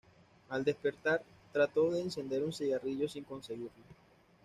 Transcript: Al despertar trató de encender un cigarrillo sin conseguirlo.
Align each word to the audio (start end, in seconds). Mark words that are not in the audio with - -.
Al 0.49 0.63
despertar 0.63 1.21
trató 1.53 1.91
de 1.91 2.01
encender 2.01 2.43
un 2.43 2.51
cigarrillo 2.51 3.07
sin 3.07 3.23
conseguirlo. 3.23 3.83